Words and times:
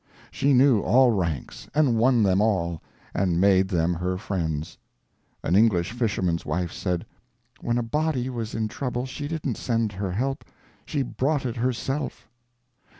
She 0.31 0.51
knew 0.55 0.81
all 0.81 1.11
ranks, 1.11 1.67
and 1.75 1.95
won 1.95 2.23
them 2.23 2.41
all, 2.41 2.81
and 3.13 3.39
made 3.39 3.67
them 3.67 3.93
her 3.93 4.17
friends. 4.17 4.79
An 5.43 5.55
English 5.55 5.91
fisherman's 5.91 6.43
wife 6.43 6.71
said, 6.71 7.05
"When 7.59 7.77
a 7.77 7.83
body 7.83 8.27
was 8.27 8.55
in 8.55 8.67
trouble 8.67 9.05
she 9.05 9.27
didn't 9.27 9.57
send 9.57 9.91
her 9.91 10.11
help, 10.13 10.43
she 10.87 11.03
brought 11.03 11.45
it 11.45 11.57
herself." 11.57 12.27